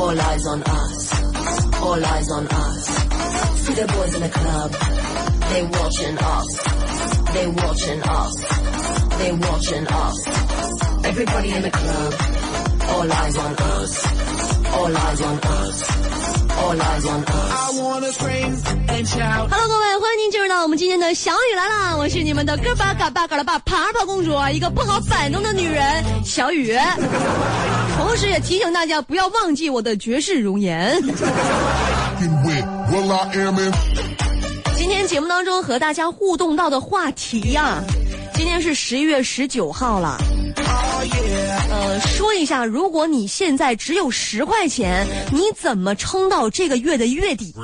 [0.00, 1.12] All eyes on us.
[1.82, 2.84] All eyes on us.
[3.62, 4.70] See the boys in the club.
[5.50, 6.48] They watching us.
[7.34, 8.34] They watching us.
[9.18, 10.16] They watching us.
[11.04, 12.14] Everybody in the club.
[12.94, 13.92] All eyes on us.
[14.72, 15.76] All eyes on us.
[16.62, 17.52] All eyes on us.
[17.52, 18.56] I wanna scream
[18.88, 19.48] and shout.
[19.50, 21.96] Hello，各位，欢迎您进入到我们今天的小雨来啦！
[21.96, 26.74] 我是你们的哥巴嘎巴嘎啦巴爬爬公主，一个不好摆弄的女人小雨。
[28.10, 31.00] 同时也提醒大家不要忘记我的绝世容颜。
[34.76, 37.80] 今天节目当中和大家互动到的话题呀、
[38.34, 40.18] 今天是十一月十九号了。
[41.70, 47.54] 呃，说一下，如果你现在只有十块钱，你怎么撑到这个月的月底.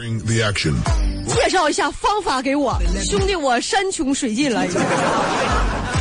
[1.26, 4.64] 介绍一下方法给我，兄弟，我山穷水尽了，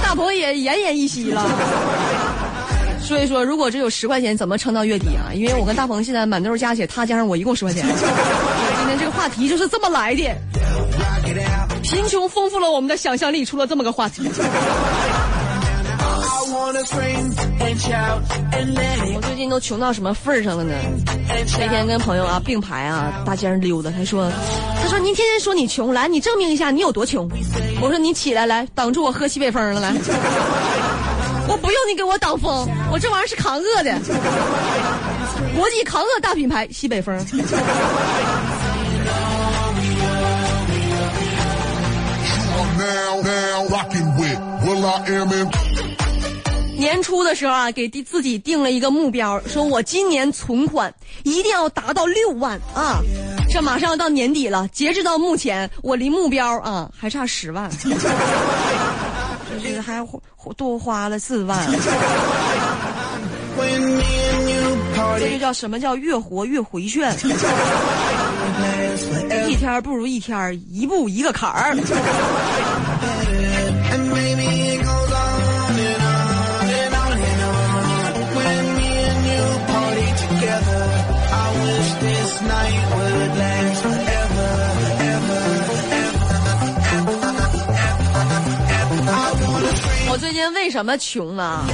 [0.03, 1.43] 大鹏也奄奄一息了。
[3.05, 5.31] 所以说，如果只有十块钱，怎么撑到月底啊？
[5.33, 7.85] 因为我跟大鹏现在满兜加起来，他加上我一共十块钱。
[7.87, 10.35] 今天这个话题就是这么来的，
[11.83, 14.23] 贫穷丰富了我们的想象力，出了这么个话题。
[19.13, 20.73] 我最近都穷到什么份儿上了呢？
[21.59, 24.31] 那天跟朋友啊并排啊大街上溜达，他说，
[24.81, 27.29] 他说您天天说你穷，来你证明一下你有多穷。
[27.81, 29.93] 我说你起来来，挡住我喝西北风了来。
[31.49, 33.91] 我不用你给我挡风，我这玩意儿是抗饿的，
[35.55, 37.15] 国际扛饿大品牌西北风。
[46.77, 52.99] 年初的时候啊，给自己定了一个目标，说我今年存款一定要达到六万啊！
[53.49, 57.71] 这马上要到年底了，截止到目前，我离目标啊还差十万，
[59.63, 60.05] 这个还
[60.57, 61.57] 多花了四万
[65.19, 67.13] 这就叫什么叫越活越回旋，
[69.49, 71.73] 一天不如一天，一步一个坎儿。
[90.35, 91.65] 今天为什么穷啊？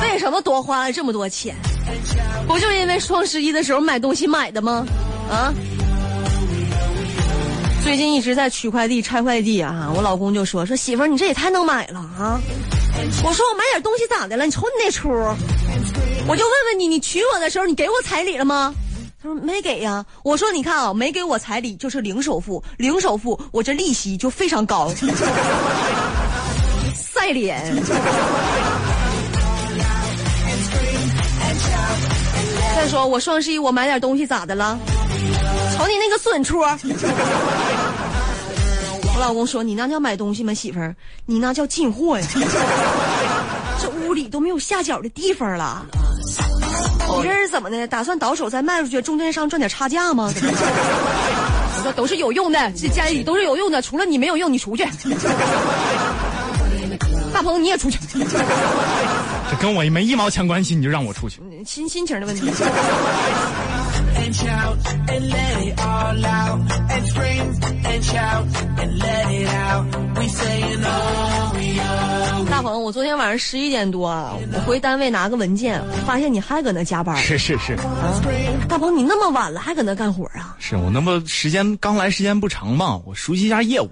[0.00, 1.54] 为什么多花了这么多钱？
[2.48, 4.86] 不就因为双十一的时候买东西买的吗？
[5.30, 5.52] 啊！
[7.84, 12.40] 最近一直在取快递、拆快递啊，我老公就说说媳妇儿，你这也太能买了啊！
[13.22, 14.46] 我说我买点东西咋的了？
[14.46, 15.10] 你瞅你那出，
[16.26, 18.74] 我就问问你，你娶我的时候你给我彩礼了吗？
[19.22, 20.02] 他说没给呀。
[20.24, 24.90] 我说你看啊，没给我彩礼就是零首付，零首付我这利息就非常高。
[27.20, 27.62] 赛脸。
[32.74, 34.78] 再说我双十一我买点东西咋的了？
[35.76, 36.60] 瞅你那个损出！
[39.12, 40.96] 我老公说：“你那叫买东西吗，媳妇儿？
[41.26, 42.26] 你那叫进货呀！
[43.82, 45.84] 这屋里都没有下脚的地方了。
[47.18, 47.86] 你这是怎么的？
[47.86, 50.32] 打算倒手再卖出去，中间商赚点差价吗？
[51.82, 54.88] 我说都是有用的，这家里都是有用的，除了你没有用，你出去。
[57.40, 57.98] 大鹏你也出去，
[59.50, 61.40] 这跟我没一毛钱关系，你就让我出去？
[61.64, 62.50] 心心情的问题。
[62.50, 62.54] oh
[72.36, 77.16] oh 大鹏，我昨天晚上十一点多啊，我回单位拿个文件，发现你还搁那加班。
[77.16, 77.74] 是是是
[78.68, 80.56] 大鹏，你那么晚了还搁那干活啊？
[80.58, 83.88] 是，我那么时间刚来时间不长嘛，我熟悉一下业务。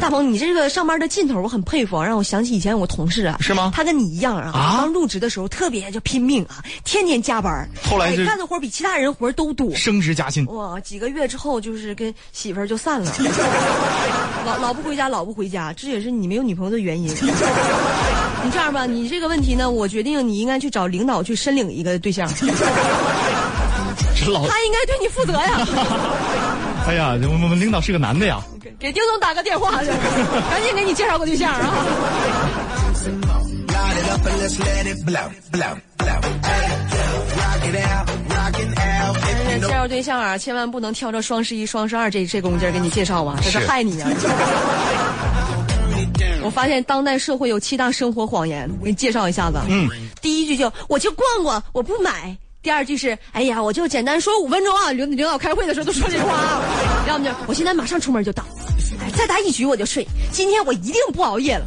[0.00, 9.74] 大鹏，你这个上班的劲头我很佩服啊，让我想起以前我同事啊，是吗他跟你一样啊，啊刚入职的时候特别就拼命啊，天天加班，哎后来是干的活比其他人活都多。
[9.74, 13.10] 升职加薪，哇，几个月之后就是跟媳妇儿就散了，
[14.44, 17.08] 老老不回家，老不回家，这也是你没有女朋友的原因。
[18.44, 22.52] 你这样吧，你这个问题呢，我决定你应该去找领导去申领一个对象， 他应
[24.72, 25.66] 该对你负责呀。
[26.86, 28.38] 哎呀，我们领导是个男的呀。
[28.78, 29.88] 给给丁总打个电话去，
[30.50, 31.74] 赶紧给你介绍个对象啊
[39.60, 44.10] 介绍对象啊，千万不能挑着双十一、双十二这这功劲儿给你介绍啊，这是是害你啊！
[46.42, 49.58] 我发现当代社会有七大生活谎言，我给你介绍一下子。
[49.68, 49.88] 嗯，
[50.20, 52.36] 第一句就我就逛逛，我不买。
[52.62, 56.60] 第二句是，哎呀，我就简单说五分钟啊，领领导开会的时候都说这话啊。
[57.06, 58.46] 要么就我现在马上出门就到，哎，
[59.16, 60.06] 再打一局我就睡。
[60.30, 61.66] 今天我一定不熬夜了。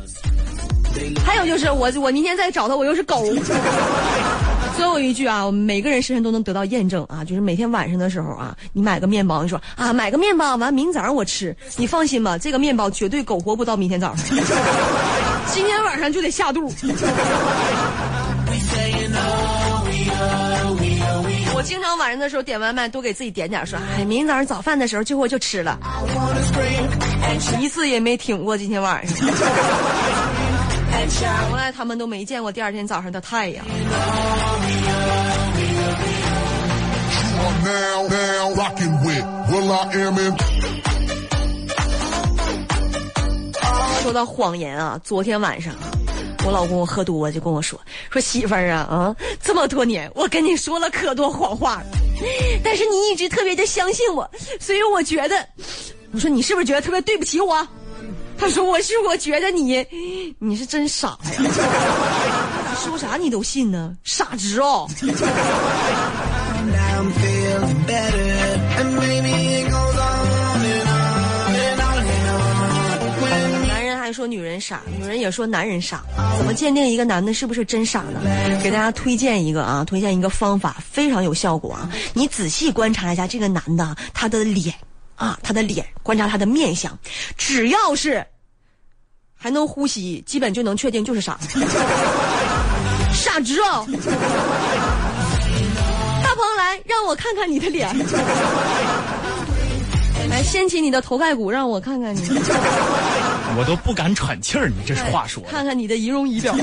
[1.24, 3.24] 还有就是我我明天再找他，我又是狗。
[4.76, 14.26] 最后一句啊，每个人身上都能得到验证啊，就是每天晚上的时候啊，你买个面包，你说啊买个面包，完明早上我吃，你放心吧，这个面包绝对苟活不到明天早上，
[15.54, 16.72] 今天晚上就得下肚。
[21.68, 25.78] 经常晚上的时候点外卖，多给自己点点，说哎，明天早上早饭的时候就我就吃了，
[27.60, 29.18] 一次也没挺过今天晚上。
[31.50, 33.66] 从来他们都没见过第二天早上的太阳。
[44.02, 45.97] 说到谎言啊，昨天晚上啊，
[46.46, 47.80] 我老公喝多就跟我说
[48.10, 51.82] 说媳妇儿啊啊，这么多年我跟你说了可多谎话，
[52.64, 54.30] 但是你一直特别的相信我，
[54.60, 55.48] 所以我觉得，
[56.12, 57.68] 我说你是不是觉得特别对不起我？
[58.40, 59.84] 他说我是我觉得你
[60.38, 61.42] 你是真傻呀，
[62.86, 64.88] 说啥你都信呢，傻直哦。
[74.18, 76.02] 说女人傻，女人也说男人傻，
[76.40, 78.20] 怎么鉴定一个男的是不是真傻呢？
[78.64, 81.88] 给大家推荐一个啊，推荐一个方法，非常有效果啊！
[82.16, 84.74] 你仔细观察一下这个男的他的脸
[85.18, 86.98] 啊，他的脸，观察他的面相，
[87.38, 88.26] 只要是
[89.36, 91.38] 还能呼吸，基本就能确定就是傻，
[93.14, 93.86] 傻直哦！
[96.24, 97.88] 大鹏来，让我看看你的脸。
[100.28, 102.20] 来，掀起你的头盖骨，让我看看你。
[103.56, 105.50] 我都不敢喘气儿，你这是话说的。
[105.50, 106.56] 看看你的仪容仪表。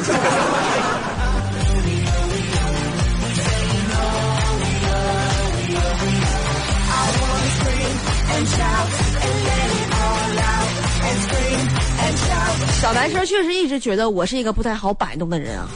[12.81, 15.67] 小白车确实一直觉得我是一个不太好摆弄的人啊，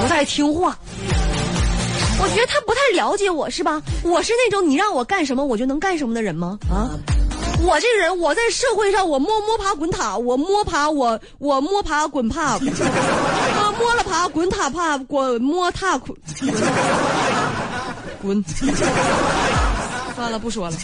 [0.00, 0.76] 不太听话。
[2.18, 3.82] 我觉得他不太了解我，是吧？
[4.02, 6.58] 我是那种你让我干什么我就能干什么的人吗？
[6.70, 6.88] 啊？
[7.66, 12.70] 我这个人，我在社会上，我摸摸爬滚塔，我摸爬，我我摸爬滚爬，摸
[13.78, 16.14] 摸了爬滚塔爬滚摸踏滚
[18.22, 18.44] 滚。
[20.14, 20.76] 算了，不说了。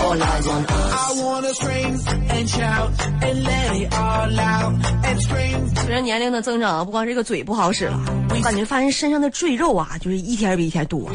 [0.00, 0.22] All eyes on us.
[0.22, 0.70] All eyes on us.
[0.70, 0.90] All eyes on us.
[0.92, 1.98] I wanna scream
[2.30, 2.90] and shout
[3.22, 4.74] and let it all out
[5.04, 5.74] and scream.
[5.84, 7.98] 随着年龄的增长啊，不光这个嘴不好使了，
[8.30, 11.10] 我感觉发现身上的赘肉啊，就是一天比一天多。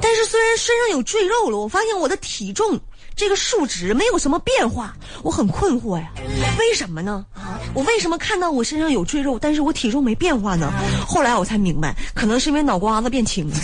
[0.00, 2.78] 但是虽然身上有赘肉了，我发现我的体重
[3.14, 6.10] 这个数值没有什么变化，我很困惑呀，
[6.58, 7.24] 为什么呢？
[7.34, 10.72] 啊，我为什么看到我身上有赘肉，但是我体重没变化呢？
[11.06, 13.56] 后来我才明白，可能是因为脑瓜子变轻了。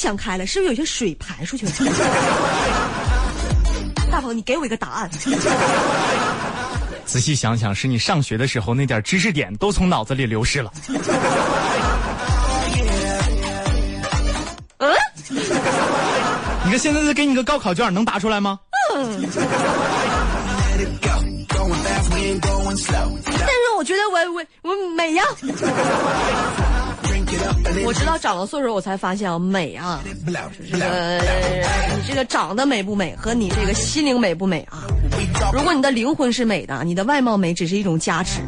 [0.00, 1.72] 想开了，是不是有些水排出去了？
[4.10, 5.10] 大鹏，你给我一个答案。
[7.04, 10.72] 仔细想想，是你上学的时候那点知识点都从脑子里流失了。
[14.78, 14.90] 嗯。
[16.64, 18.58] 你看现在再给你个高考卷，能答出来吗
[22.76, 23.18] slow.
[23.26, 25.22] 但是我觉得我我我美呀，
[27.84, 30.02] 我直到长了岁数，我才发现啊，美啊
[30.70, 31.20] 这个
[31.96, 34.84] 你这个长得美不美和你这个心灵美不美啊？
[35.52, 38.40] 如果你的灵魂是美的，你的外貌美只是一种加持。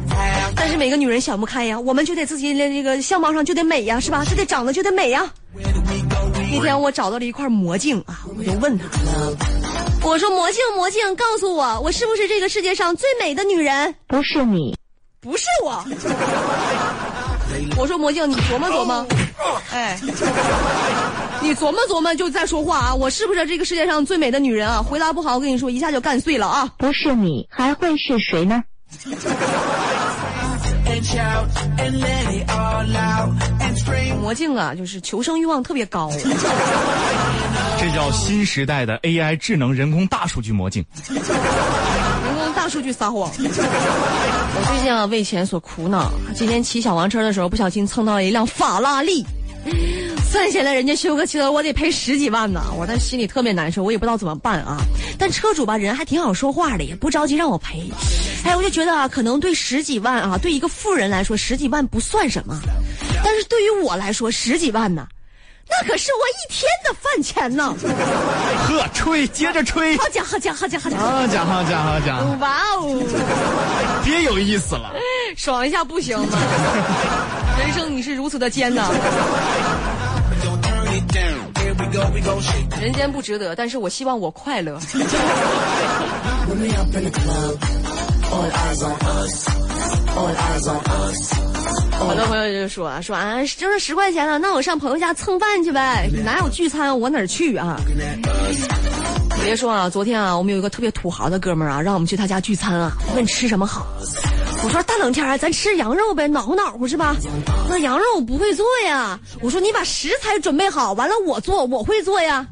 [0.55, 4.23] 但是每个女人想不开呀，我们就得自己的这个相貌上就得美呀，是吧？
[4.23, 5.29] 就得长得就得美呀。
[6.51, 8.85] 那天我找到了一块魔镜啊，我就问他，
[10.03, 13.95] 我说魔镜魔镜，告诉我，我是不是这个世界上最美的女人？
[14.07, 14.75] 不是你，
[15.19, 15.83] 不是我。
[17.75, 19.05] 我说魔镜，你琢磨琢磨，
[19.71, 19.99] 哎，
[21.41, 22.93] 你琢磨琢磨就再说话啊！
[22.93, 24.81] 我是不是这个世界上最美的女人啊？
[24.81, 26.69] 回答不好，我跟你说，一下就干碎了啊！
[26.77, 28.63] 不是你，还会是谁呢.
[34.21, 36.09] 魔镜啊，就是求生欲望特别高，
[37.79, 40.85] 这叫新时代的 AI 智能人工大数据魔镜。
[42.63, 43.29] 人工大数据撒谎。
[44.55, 49.25] 我最近啊为钱所苦恼，今天骑小黄车的时候不小心蹭到了一辆法拉利，
[50.31, 54.77] 算下来人家修个车我得赔十几万呢，我但心里特别难受，我也不知道怎么办啊。
[55.17, 57.83] 但车主吧人还挺好说话的，也不着急让我赔。
[58.45, 62.57] 哎，我就觉得啊，可能对十几万啊，对一个富人来说十几万不算什么，
[63.23, 65.07] 但是对于我来说十几万呢，
[65.69, 67.75] 那可是我一天的饭钱呢。
[68.67, 69.97] 呵，吹，接着吹。
[69.97, 71.05] 好家伙，家伙，家伙，家伙！
[71.05, 73.03] 好家伙，家伙，家伙，哇哦！
[74.05, 74.91] 别有意思了。
[75.35, 76.37] 爽一下不行吗？
[77.57, 78.89] 人生你是如此的艰难.
[82.81, 84.79] 人间不值得，但是我希望我快乐。
[91.99, 97.79] 好多朋友就说啊，说啊，就是十块钱了，那我上朋友家蹭饭去呗，哪有聚餐我哪儿去啊？
[99.43, 103.85] 别说啊，昨天啊，我们有一个特别土豪的哥们儿啊，让我们去他家聚餐啊，问吃什么好。
[104.63, 107.15] 我说大冷天儿咱吃羊肉呗，暖和暖和是吧？
[107.69, 109.19] 那羊肉我不会做呀。
[109.41, 112.45] 我说你把食材准备好，完了我做，我会做呀。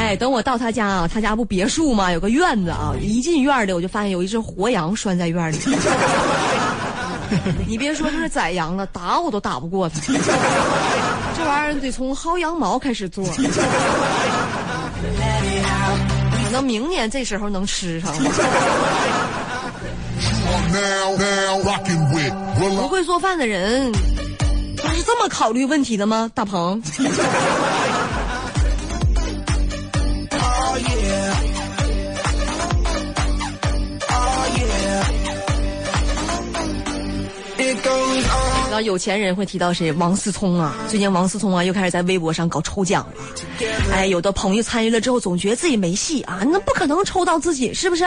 [0.00, 2.10] 哎，等我到他家啊，他家不别墅吗？
[2.10, 5.58] 有个院子啊，一进院里我就发现有一只活羊拴在院里。
[7.68, 10.00] 你别说这是宰羊了，打我都打不过他。
[11.36, 13.22] 这玩意儿得从薅羊毛开始做，
[16.44, 18.10] 可能明年这时候能吃上。
[22.58, 23.92] Will 不会做饭的人，
[24.76, 26.30] 他是这么考虑问题的吗？
[26.34, 26.82] 大鹏，
[38.80, 39.92] 有钱人会提到谁？
[39.92, 43.14] 王思聪啊，最近王思聪啊又开始在微博上搞抽奖了。
[43.92, 48.04] 哎，有的朋友参与了之后，总觉得自己没戏啊，那不可能抽到自己，是不是？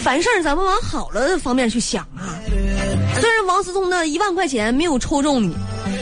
[0.00, 2.38] 凡事咱们往好了方面去想啊。
[3.20, 5.54] 虽然王思聪的一万块钱没有抽中你，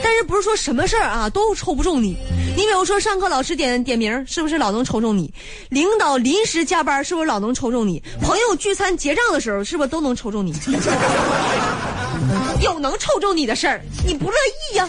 [0.03, 2.17] 但是不是说什么事儿啊都抽不中你？
[2.57, 5.33] 你比如说上课老师点点名，是不是老能抽中你？
[5.69, 8.03] 领导临时加班，是不是老能抽中你？
[8.21, 10.53] 朋友聚餐结账的时候，是不是都能抽中你？
[12.61, 14.37] 有能抽中你的事儿，你不乐
[14.73, 14.89] 意呀、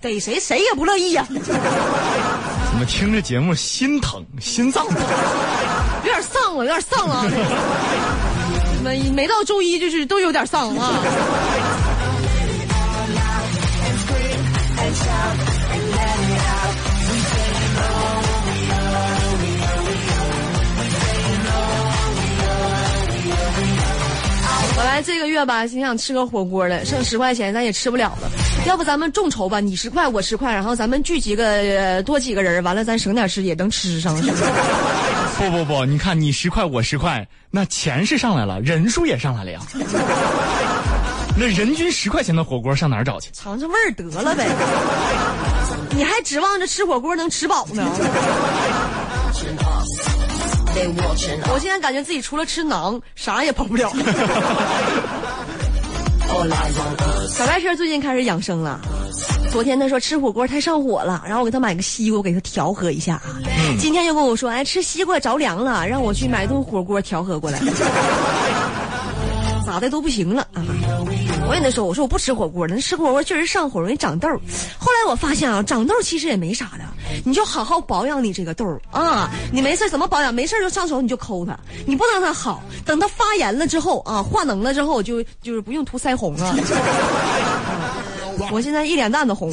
[0.00, 4.96] 逮谁谁也不乐意呀、怎么听着节目心疼，心脏疼？
[6.04, 7.24] 有点丧了，有点丧了。
[8.82, 10.92] 每每到周一就是都有点丧啊。
[24.84, 28.30] 本来这个月吧，挺想吃个火锅的，剩十块钱咱也吃不了了。
[28.66, 34.14] 要不咱们众筹吧，你十块我十块，然后咱们聚几个、呃多几个人，完了咱省点吃也能吃上？
[35.38, 39.60] 不不不，你看你十块我十块，那钱是上来了，人数也上来了呀。
[41.34, 43.30] 那人均十块钱的火锅上哪儿找去？
[43.32, 44.46] 尝尝味儿得了呗。
[45.96, 47.82] 你还指望着吃火锅能吃饱呢？
[51.52, 53.92] 我现在感觉自己除了吃馕，啥也跑不了。
[57.28, 58.80] 小白车最近开始养生了。
[59.50, 63.38] 昨天他说吃火锅太上火了，然后我给他买个西瓜，我给他调和一下啊。
[63.78, 67.60] 今天又跟我说，哎，吃西瓜着凉了，让我去买顿火锅调和过来。
[69.64, 70.62] 咋的都不行了啊！
[71.46, 74.28] 我跟他说，我说我不吃火锅了，那吃火锅确实上火，容易长痘。
[74.78, 76.84] 后来我发现啊，长痘其实也没啥的，
[77.24, 79.30] 你就好好保养你这个痘啊。
[79.52, 80.34] 你没事怎么保养？
[80.34, 86.56] 没事就上手你就抠它，你不能让它好，等它发炎了之后啊，化脓了之后就就是不用涂腮红了。
[88.50, 89.52] 我现在一脸蛋子红。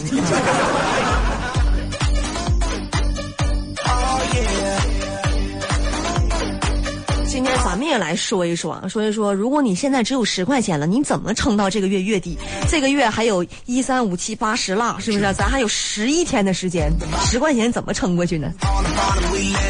[7.71, 12.37] 咱们也来说一说啊说一说如果你现在只有十块钱了你怎么撑到这个月月底？
[12.67, 15.33] 这个月还有一三五七八十了是不是？
[15.33, 16.91] 咱还有十一天的时间
[17.25, 18.51] 十块钱怎么撑过去呢？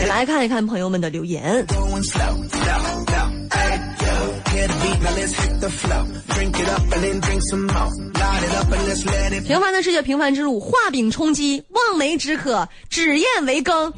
[0.08, 1.64] 来看一看朋友们的留言。
[9.46, 13.94] 平凡的世界平凡之路画饼充饥望梅止渴只燕为羹。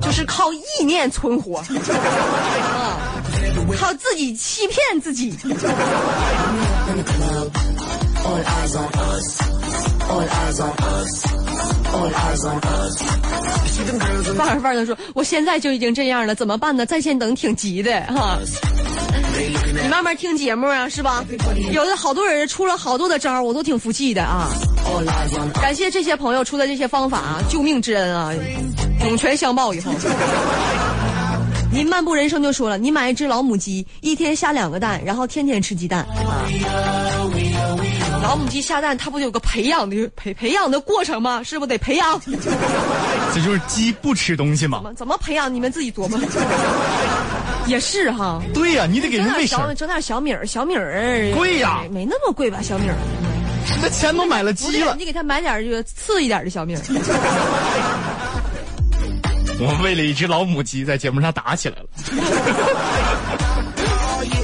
[0.00, 2.98] 就是靠意念存活啊，
[3.78, 5.36] 靠自己欺骗自己。
[14.36, 16.84] 范儿范儿的说，我现在就已经这样了，怎么办呢？
[16.86, 18.38] 在线等挺急的哈。
[19.82, 21.24] 你慢慢听节目啊，是吧？
[21.72, 24.48] 有的好多人出了好多的招，我都挺服气的啊。
[25.60, 28.32] 感谢这些朋友出的这些方法啊，救命之恩啊，
[29.04, 29.92] 涌泉相报以后。
[31.72, 36.44] 您漫步人生就说了，你买一只老母鸡，一天下两个蛋，然后天天吃鸡蛋啊。
[38.22, 41.42] 老母鸡下蛋，它不就有个培养的培培养的过程吗？
[41.42, 42.20] 是不得培养？
[43.34, 45.06] 这就是鸡不吃东西嘛怎。
[45.06, 45.52] 么培养？
[45.52, 46.18] 你们自己琢磨。
[47.66, 52.58] 也是哈，对呀、你得给整人喂小整点小米儿，小米儿贵呀没没那么贵吧？
[52.60, 52.94] 小米儿，
[53.80, 54.96] 那钱都买了鸡了。
[54.98, 56.76] 你给他买点这个次一点的小米。
[59.60, 61.84] 我们为了一只老母鸡在节目上打起来了。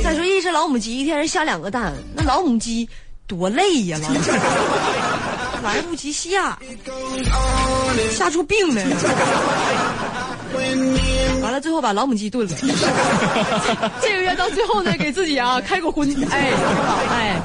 [0.04, 2.88] 再说一只老母鸡一天是下两个蛋，那老母鸡
[3.26, 4.08] 多累呀，老
[5.62, 6.58] 来不及下，
[8.16, 8.96] 吓出病来了。
[11.42, 12.54] 完了，最后把老母鸡炖了。
[14.00, 16.52] 这个月到最后呢，给自己啊开个荤，哎，
[17.10, 17.40] 哎。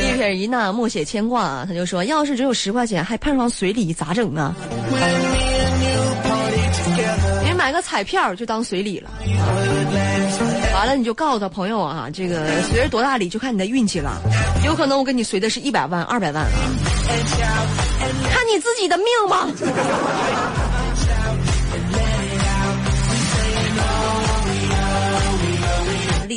[0.00, 4.54] 一撇一捺默写牵挂啊，他就说，要是只有十块钱，还碰上随礼咋整啊
[7.68, 9.10] 买个彩票就当随礼了。
[10.72, 14.22] 完了，你就告诉他朋友啊，这个随着多大礼就看你的运气了，
[14.64, 16.48] 有可能我给你随的是一百万、二百万啊，
[18.32, 19.46] 看你自己的命吧。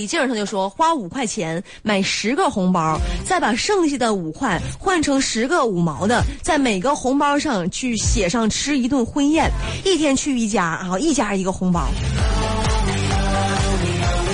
[0.02, 9.48] 李静他就说，花五块钱买十个红包，再把剩下的五块换成十个五毛的，在每个红包上去写上吃一顿婚宴，
[9.86, 11.88] 一天去一家，啊一家一个红包。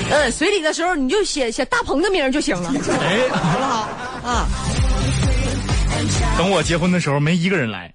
[0.10, 2.72] 嗯，随礼的时候你就写写大鹏的名儿就行了，
[3.02, 3.90] 哎，好不好？
[4.24, 4.48] 啊，
[6.38, 7.94] 等我结婚的时候没一个人来，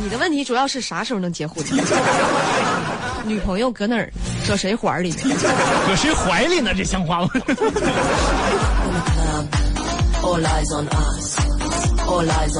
[0.00, 1.66] 你的问题主要是啥时候能结婚？
[3.24, 4.10] 女朋友搁哪儿？
[4.48, 5.16] 搁谁怀里呢？
[5.86, 6.72] 搁谁怀里呢？
[6.76, 7.30] 这像话吗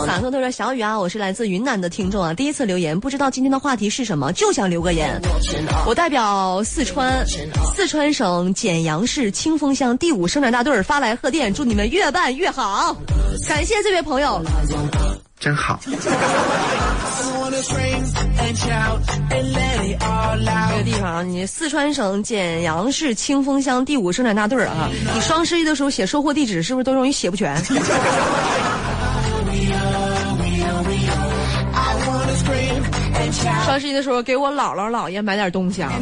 [0.06, 5.20] 反客都说小雨啊，我是来自云南的听众啊，第一次留言，不知道今天的话题是什么，就想留个言。
[5.86, 7.26] 我代表四川
[7.74, 12.96] 四川省简阳市清风乡第五生产大队儿发来贺电，祝你们越办越好。
[13.48, 14.40] 感谢这位朋友。
[15.40, 15.80] 真好。
[17.20, 18.02] I wanna scream
[18.38, 19.00] and shout
[19.30, 27.54] and let it all 这.个地方，你四川省简阳市清风乡第五生产大队啊，你双十一的时候写收货地址是不是都容易写不全
[33.64, 35.92] 双十一的时候给我姥姥姥爷买点东西啊，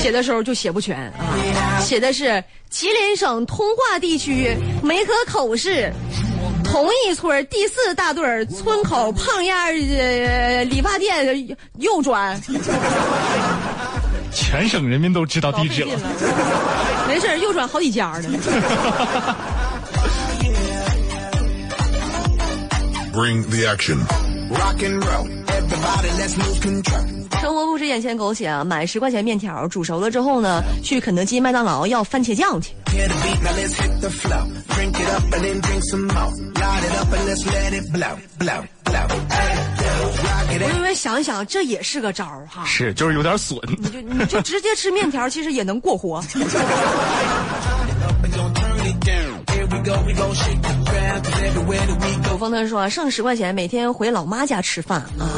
[0.00, 5.90] 写的时候就写不全啊，写的是吉林省通化地区梅河口市。
[6.78, 12.40] 同一村第四大队村口胖丫理发店右转，
[14.32, 16.00] 全省人民都知道地址了了。
[17.08, 18.28] 没事儿右转好几家呢。
[23.12, 24.27] Bring the action.
[24.50, 25.28] Rock and roll，
[27.40, 28.64] 生活不止眼前苟且啊。
[28.64, 30.62] 买十块钱面条，煮熟了之后呢？
[30.82, 32.72] 去肯德基、麦当劳要番茄酱去。
[40.60, 43.58] 我以为想一想，这也是个招儿哈，是，就是有点损。
[43.78, 46.22] 你就你就直接吃面条，其实也能过活。
[52.38, 55.28] 风他说剩十块钱，每天回老妈家吃饭啊。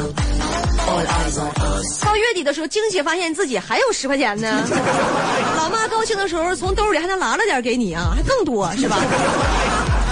[2.03, 4.63] 到月底的时候，惊喜发现自己还有十块钱呢。
[5.57, 8.97] 老妈高兴的时候，从兜里还能拿了点给你啊，还更多是吧？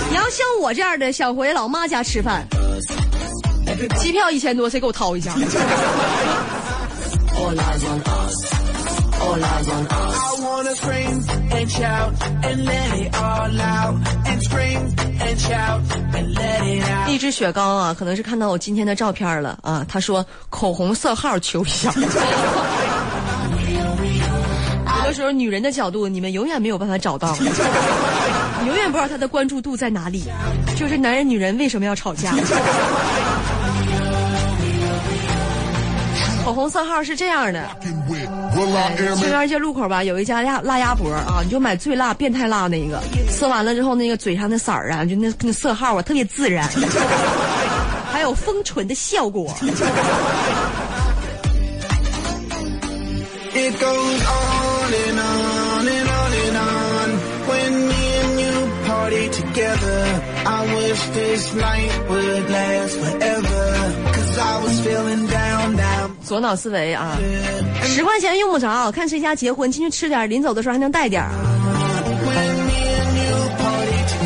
[0.10, 2.48] 你要像我这样的想回老妈家吃饭，
[4.00, 5.34] 机票一千多，谁给我掏一下？
[9.30, 9.92] All eyes on us.
[9.92, 10.16] All eyes on us.
[10.18, 13.96] I wanna scream and shout and let it all out.
[14.26, 15.82] And scream and shout
[16.16, 17.10] and let it out.
[17.10, 19.86] 一只雪糕啊，可能是看到我今天的照片了啊。
[19.88, 21.94] 他说口红色号求一下。
[25.04, 30.24] 有的时候，女人的角度，你们永远没有办法找到，你永远不知道她的关注度在哪里。
[30.76, 32.34] 就是男人女人为什么要吵架？
[36.50, 37.70] 口红色号是这样的，
[39.22, 46.68] 这边这路口吧，有一家辣辣鸭脖啊，你就买最辣，变态辣那一个，吃完了之后那个嘴上那色儿啊，就那那色号啊，特别自然。
[48.12, 49.56] 还有丰唇的效果。
[66.30, 67.18] 左脑思维啊，
[67.84, 71.32] 十块钱用不着，看谁家结婚进去吃点，临走的时候还能带点儿，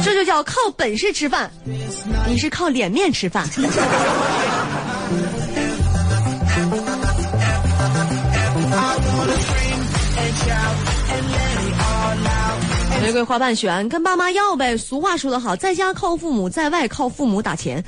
[0.03, 1.49] 这就叫靠本事吃饭，
[2.27, 3.47] 你是靠脸面吃饭。
[13.01, 14.75] 玫瑰花瓣旋，跟爸妈要呗。
[14.77, 17.81] 俗话说得好，在家靠父母，在外靠父母打钱。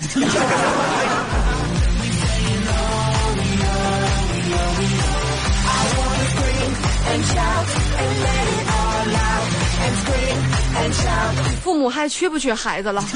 [11.66, 13.04] 父母还缺不缺孩子了？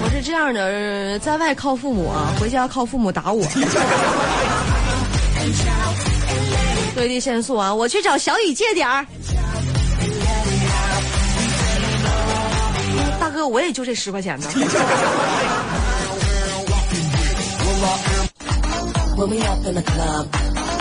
[0.00, 3.44] 我是这样的，在外靠父母啊，回家靠父母打我。
[6.94, 9.04] 最低限速啊，我去找小雨借点儿。
[13.18, 14.46] 大哥，我也就这十块钱呢。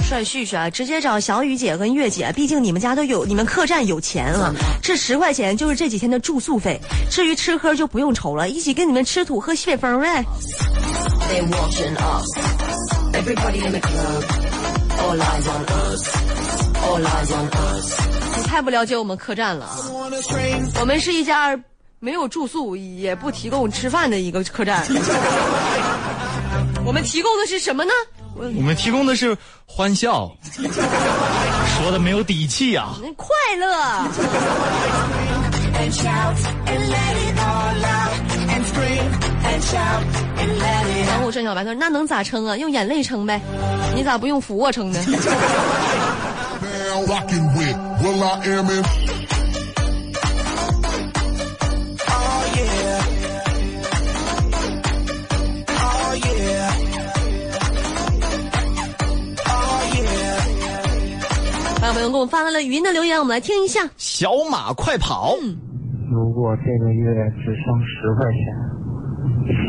[0.07, 6.79] 帅旭旭啊，直接找小雨姐跟月姐，毕竟你们家都有，你们客栈有钱啊，这十块钱就是这几天的住宿费，
[7.11, 10.23] 至于吃喝就不用愁了，一起跟你们吃土喝西北风呗。
[18.37, 19.77] 你太不了解我们客栈了啊！
[20.79, 21.59] 我们是一家
[21.99, 24.87] 没有住宿也不提供吃饭的一个客栈。
[26.85, 27.91] 我们提供的是什么呢？
[28.37, 33.67] 我们提供的是欢笑， 说的没有底气啊，快乐。
[41.07, 43.41] 然后我说小白说那能咋撑啊，用眼泪撑呗，
[43.95, 44.99] 你咋不用俯卧撑呢？
[61.87, 63.79] 有朋友给我们发来了语音的留言，我们来听一下。
[63.95, 65.35] 小马快跑！
[66.11, 68.43] 如果这个月只剩十块钱，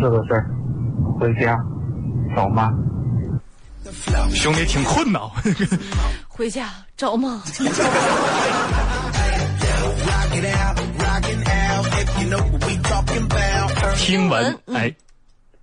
[0.00, 0.44] 四个字儿，
[1.20, 1.56] 回家，
[2.34, 2.72] 找妈？
[4.34, 5.20] 兄弟挺困呐，
[6.28, 7.40] 回家找吗.
[13.96, 14.92] 听闻嗯哎，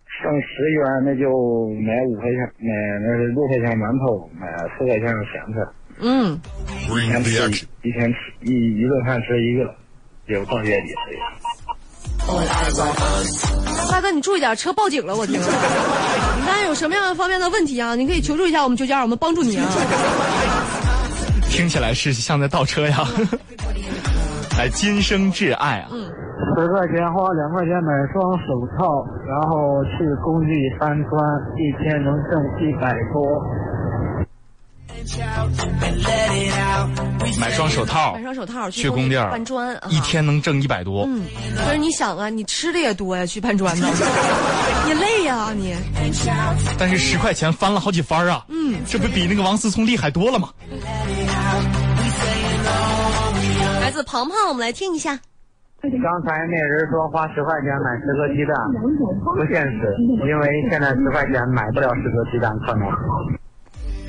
[0.08, 1.28] 剩十元那就
[1.82, 5.60] 买五块钱，买那是六块钱馒头，买四块钱的咸菜，
[6.00, 6.40] 嗯，
[6.90, 9.74] 一天吃.一天吃一一顿饭吃一个，
[10.28, 11.00] 也到月底了。
[13.90, 15.48] 大哥你注意点，车报警了，我听了。
[16.38, 17.96] 你看有什么样方面的问题啊？
[17.96, 19.66] 你可以求助一下我们九九二，我们帮助你啊。
[21.50, 23.08] 听起来是像在倒车呀。
[24.58, 25.90] 来，今生挚爱啊！
[26.58, 31.14] 十块钱花两块钱买双手套，然后去工地搬砖，
[31.56, 33.20] 一天能挣一百多。
[37.40, 40.00] 买双手套买，双手套去工地搬砖，啊一。
[40.06, 41.04] 天能挣一百多。
[41.08, 41.26] 嗯，
[41.58, 43.88] 可是你想啊，你吃的也多呀，去搬砖呢，
[44.86, 45.76] 你累呀你。
[46.78, 48.46] 但是十块钱翻了好几番啊！
[48.50, 50.50] 嗯，这不比那个王思聪厉害多了吗？
[53.82, 55.20] 来自庞庞，我们来听一下。
[55.82, 58.56] 刚才那人说花十块钱买十个鸡蛋，
[59.36, 59.96] 不现实，
[60.28, 62.88] 因为现在十块钱买不了十个鸡蛋，可能。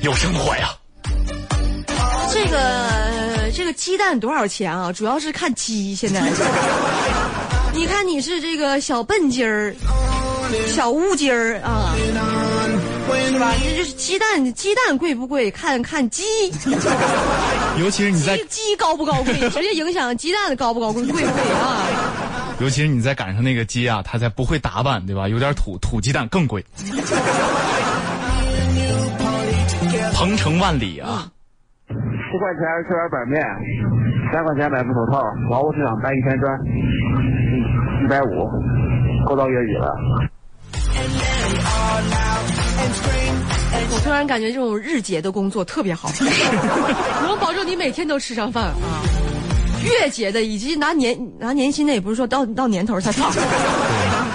[0.01, 0.67] 有生活呀！
[2.47, 4.91] 这个这个鸡蛋多少钱啊？
[4.91, 6.21] 主要是看鸡现在。
[7.73, 9.75] 你看你是这个小笨鸡儿、
[10.67, 11.93] 小乌鸡儿啊，
[13.31, 13.53] 是吧？
[13.61, 15.51] 这就是鸡蛋，鸡蛋贵不贵？
[15.51, 16.23] 看看鸡，
[17.79, 21.85] 尤其是你在鸡，鸡高不高贵，直接影响鸡蛋的高不高贵，贵不贵啊？
[22.59, 25.27] 尤其是你再赶上那个鸡啊，它才不会打扮，对吧？
[25.27, 26.65] 有点土，土鸡蛋更贵。
[30.13, 31.29] 鹏程万里啊！
[32.29, 33.41] 十块钱吃碗板面，
[34.33, 36.59] 三块钱买副手套，劳务市场搬一天砖，
[38.03, 38.49] 一百五，
[39.25, 39.95] 够到月底了。
[43.89, 46.09] 我突然感觉这种日结的工作特别好，
[47.23, 48.75] 能保证你每天都吃上饭啊。
[49.83, 53.31] 月结的以及拿年拿年薪的，也不是说到到年头才发。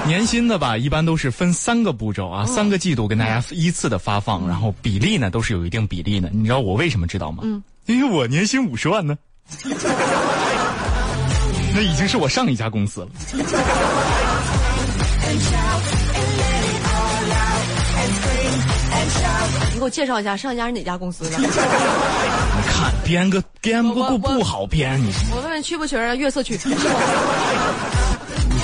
[0.07, 6.31] 年薪的吧，一般都是分三个步骤啊，三个季度跟大家依次的发放，然后比例呢都是有一定比例的。
[6.33, 7.42] 你知道我为什么知道吗？
[7.44, 9.16] 嗯，因为我年薪五十万呢。
[11.75, 13.09] 那已经是我上一家公司了。
[19.73, 21.38] 你给我介绍一下上一家是哪家公司的？
[21.38, 21.47] 你
[22.66, 26.14] 看编个编个不我我不好编，你我问问去不去啊？
[26.14, 26.55] 月色去。
[26.55, 26.61] 你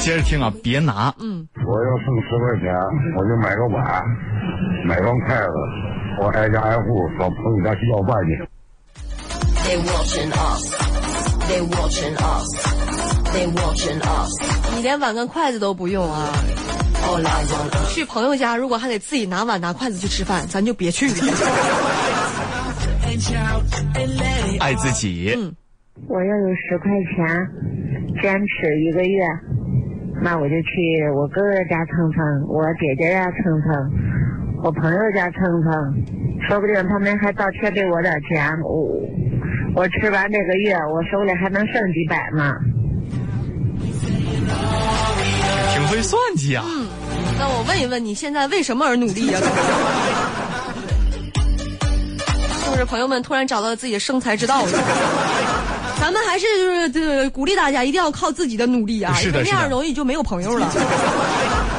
[0.01, 1.13] 接着听啊，别拿。
[1.19, 2.73] 嗯，我要剩十块钱，
[3.17, 4.05] 我就买个碗，
[4.87, 5.53] 买双筷子，
[6.21, 8.49] 我挨家挨户到朋友家去要饭去。
[9.69, 10.63] They watching us.
[11.47, 12.49] They watching us.
[13.35, 14.31] They watching us.
[14.75, 16.33] 你连碗跟筷子都不用啊.
[17.91, 21.13] 去朋友家如果还得自己拿碗拿筷子去吃饭，咱就别去了。
[24.61, 25.55] 爱自己，嗯
[26.09, 27.27] 我要有十块钱，
[28.23, 29.23] 坚持一个月，
[30.23, 33.93] 那我就去我哥哥家蹭蹭，我姐姐家蹭蹭，
[34.65, 35.95] 我朋友家蹭蹭，
[36.49, 38.59] 说不定他们还倒贴给我点钱。
[38.63, 38.99] 我
[39.75, 42.55] 我吃完这个月，我手里还能剩几百吗。
[45.75, 46.65] 挺会算计啊。
[46.67, 46.87] 嗯
[47.41, 49.39] 那我问一问，你现在为什么而努力呀、
[52.65, 54.73] 是不是朋友们突然找到了自己的生财之道了？
[56.01, 60.67] 咱咱们还是就是这鼓励大家一定要靠自己的努力啊，是的是的因为那样容易就没有朋友了。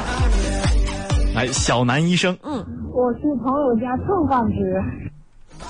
[1.33, 4.55] 来，小南医生，嗯，我去朋友家蹭饭吃，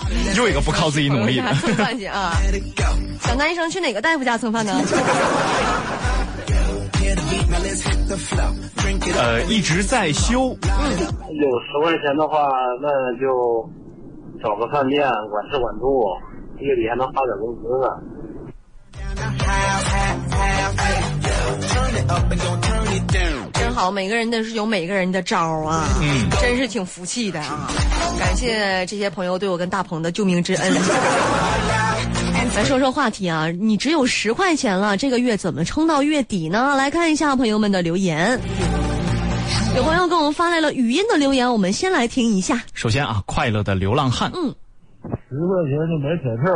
[0.37, 1.53] 又一个不靠自己努力的还。
[1.55, 2.33] 蹭饭去啊！
[3.21, 4.73] 小男医生去哪个大夫家蹭饭呢？
[9.15, 12.49] 呃，一直在修，有十块钱的话，
[12.81, 13.69] 那就
[14.41, 16.03] 找个饭店，管吃管住，
[16.57, 17.87] 月底还能发点工资呢。
[23.53, 27.69] 真好，每个人的是有每个人的招啊，嗯真是挺服气的啊！
[28.19, 30.73] 感谢这些朋友对我跟大鹏的救命之恩。
[32.55, 36.75] 来说说话题啊，你只有十块钱了，这个月怎么撑到月底呢？
[36.75, 38.39] 来看一下朋友们的留言。
[39.75, 42.61] 有朋友给我们发来了语音的留言，我们先来听一下。
[42.73, 44.53] 首先啊，快乐的流浪汉，嗯，
[45.29, 46.51] 十块钱就买彩票，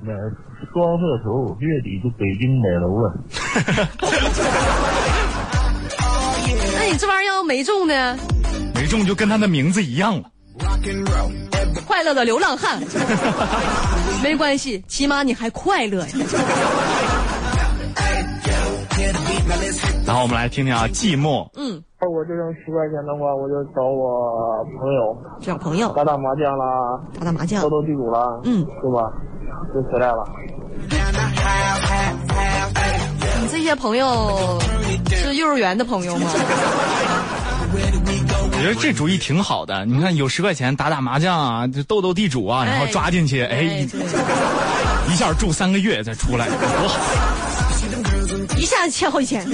[0.00, 0.12] 买
[0.72, 3.14] 双色球，月底就北京买楼了。
[6.78, 8.16] 那你这玩意儿要没中呢？
[8.74, 10.30] 没中就跟他的名字一样了。
[11.86, 12.80] 快乐的流浪汉，
[14.22, 16.12] 没关系，起码你还快乐呀。
[20.06, 29.10] 然后我们来听听啊，寂寞，嗯，我就剩十块钱的话，我就找我朋友找朋友打打麻将啦，打打麻将斗，斗地主啦，嗯，对吧？
[29.74, 30.24] 就回来了。
[33.40, 34.60] 你这些朋友
[35.10, 36.30] 是幼儿园的朋友吗？
[37.72, 39.84] 我觉得这主意挺好的。
[39.86, 43.84] 你看，有十块钱打打麻将啊，就斗斗地主啊，然后抓进去，哎，
[45.08, 47.00] 一下住三个月再出来，多好！
[48.56, 49.44] 一下欠好几千。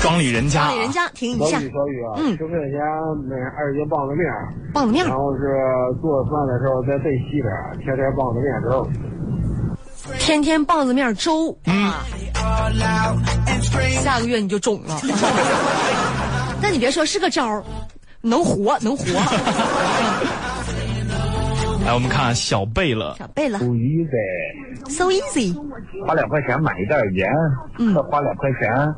[0.00, 2.36] 庄里人家庄里，人家停一下小雨，小雨啊，嗯。
[2.36, 2.78] 十块钱
[3.28, 5.40] 买二十斤棒子面儿，棒子面，然后是
[6.02, 8.86] 做饭的时候再备稀点儿，天天棒子面粥。
[10.18, 11.56] 天天棒子面粥。
[11.64, 12.04] 啊，
[14.02, 15.00] 下个月你就肿了。
[16.60, 17.62] 那你别说是个招儿，
[18.20, 19.04] 能活能活。
[21.84, 24.08] 来我们看小贝了，小贝了不 easy。
[24.88, 25.54] So easy。
[26.06, 27.30] 花两块钱买一袋盐，
[27.78, 28.94] 嗯再花两块钱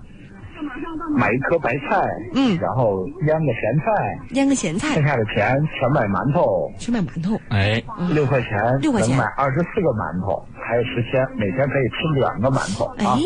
[1.16, 7.37] 买一颗白菜，嗯然后腌个咸菜，腌个咸菜剩，下的钱全买馒头，全买馒头。
[7.49, 7.83] 哎，
[8.14, 13.20] 六块钱嗯六块钱能买二十四个馒头，还有十天，每天可以吃两个馒头啊哎，，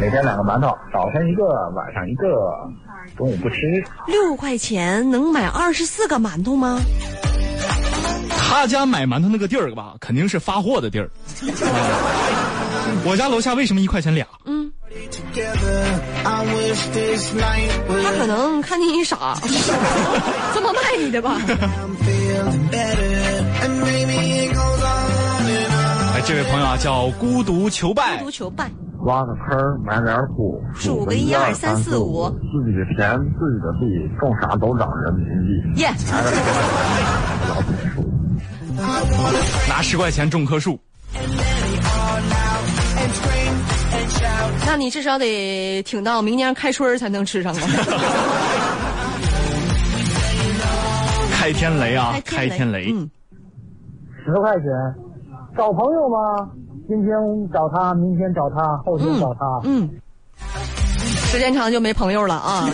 [0.00, 1.44] 每天两个馒头，早上一个，
[1.76, 2.28] 晚上一个，
[3.16, 3.56] 中午不吃。
[4.08, 6.80] 六块钱能买二十四个馒头吗？
[8.52, 11.06] 他家买馒头那个地儿吧，肯定是发货的地儿。
[11.06, 11.10] 啊
[13.04, 14.26] 我家楼下为什么一块钱俩？
[14.44, 14.70] 嗯
[18.02, 19.34] 他可能看见你傻，
[20.54, 21.40] 这么卖你的吧.
[26.14, 28.70] 哎，这位朋友啊，叫孤独求败孤独求败，
[29.04, 33.80] 挖个坑儿，埋点土，数个一二三四五自己的田，自己的地，
[34.20, 35.24] 种啥都长人民
[35.74, 35.80] 币。
[35.80, 35.88] 耶、
[37.48, 37.91] 老本数。
[39.68, 40.78] 拿十块钱种棵树。
[44.66, 47.60] 那你至少得挺到明年开春才能吃上啊。
[51.32, 52.92] 开天雷啊，开开天雷！
[52.92, 53.10] 嗯，
[54.24, 54.66] 十块钱，
[55.56, 56.48] 找朋友吗？
[56.88, 57.12] 今天
[57.52, 59.60] 找他，明天找他，后天找他。
[59.64, 59.90] 嗯，
[61.26, 62.70] 时间长就没朋友了啊。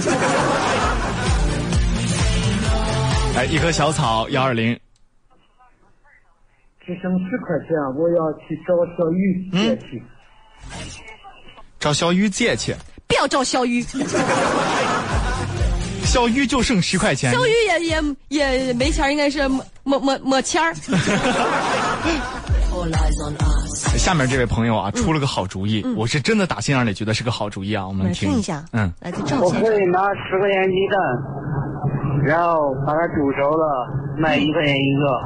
[3.37, 4.79] 哎，一棵小草幺二零，
[6.89, 10.03] 只剩十块钱，我要去找小雨借去。
[11.79, 12.75] 找小雨借去，
[13.07, 13.83] 不要找小雨，
[16.03, 17.31] 小雨就剩十块钱。
[17.31, 17.79] 小雨也
[18.31, 19.47] 也也没钱，应该是
[19.85, 20.63] 没没没钱.
[23.99, 27.87] 下面这位朋友啊，出了个好主意，我是真的打心眼里觉得是个好主意啊。
[27.87, 30.99] 我们听听一下，嗯，来自赵我先生，可以拿十块钱鸡蛋，
[32.25, 35.21] 然后把它煮熟了，卖一块钱一个，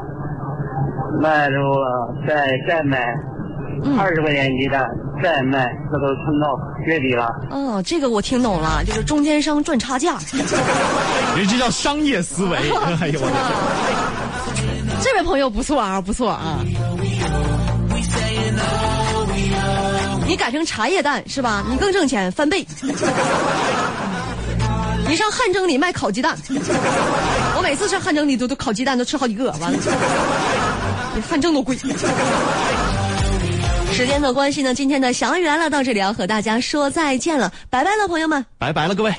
[1.20, 3.14] 卖熟了再再卖
[3.98, 4.86] 二十块钱一蛋，
[5.22, 7.28] 再卖，这都撑到月底了。
[7.50, 10.18] 哦，这个我听懂了，就是中间商赚差价。
[11.36, 12.56] 人这叫商业思维。
[13.00, 13.32] 哎呦我的
[14.56, 15.00] 天！
[15.02, 16.58] 这位朋友不错啊，不错啊。
[20.26, 21.64] 你改成茶叶蛋是吧？
[21.68, 22.66] 你更挣钱，翻倍。
[25.08, 26.34] 你上汗蒸里卖烤鸡蛋，
[27.56, 29.78] 我每次上汗蒸里都都烤鸡蛋都吃好几个，完了，
[31.14, 31.76] 比汗蒸都贵。
[33.92, 38.44] 时间的关系呢，今天的小雨来了到这里要和大家说再见了，拜拜了，朋友们。
[38.58, 39.14] 拜拜了，各位。